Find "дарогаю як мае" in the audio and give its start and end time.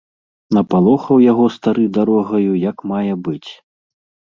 2.01-3.13